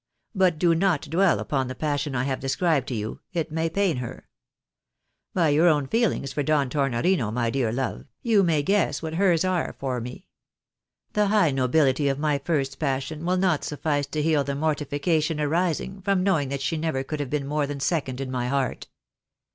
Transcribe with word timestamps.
But 0.33 0.57
do 0.57 0.73
not 0.73 1.01
dwell 1.03 1.39
upon 1.39 1.67
the 1.67 1.75
passion 1.75 2.15
I 2.15 2.23
have 2.23 2.39
described 2.39 2.87
to 2.87 2.95
you— 2.95 3.19
it 3.33 3.51
may 3.51 3.69
pain 3.69 3.97
her. 3.97 4.27
By 5.35 5.49
your 5.49 5.67
own 5.67 5.85
feeUngs 5.87 6.33
for 6.33 6.41
Don 6.41 6.71
Tornorino, 6.71 7.31
my 7.31 7.51
dear 7.51 7.71
love, 7.71 8.05
you 8.23 8.41
may 8.41 8.63
guess 8.63 9.03
what 9.03 9.13
her's 9.13 9.45
are 9.45 9.75
for 9.77 10.01
me. 10.01 10.25
The 11.13 11.27
high 11.27 11.51
nobility 11.51 12.07
of 12.09 12.17
my 12.17 12.39
first 12.39 12.79
passion 12.79 13.25
will 13.27 13.37
not 13.37 13.63
suffice 13.63 14.07
to 14.07 14.23
heal 14.23 14.43
the 14.43 14.55
mortification 14.55 15.39
arising 15.39 16.01
from 16.01 16.23
knowing 16.23 16.49
that 16.49 16.61
she 16.61 16.77
never 16.77 17.03
could 17.03 17.19
have 17.19 17.29
been 17.29 17.45
more 17.45 17.67
than 17.67 17.79
second 17.79 18.19
in 18.19 18.31
my 18.31 18.47
heart. 18.47 18.87